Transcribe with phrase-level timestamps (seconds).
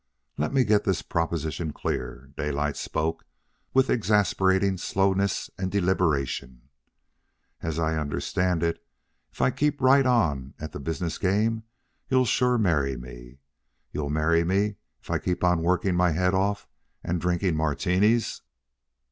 [0.35, 3.23] "Let me get this proposition clear." Daylight spoke
[3.71, 6.69] with exasperating slowness and deliberation.
[7.61, 8.83] "As I understand it,
[9.31, 11.65] if I keep right on at the business game,
[12.09, 13.37] you'll sure marry me?
[13.91, 16.67] You'll marry me if I keep on working my head off
[17.03, 18.41] and drinking Martinis?"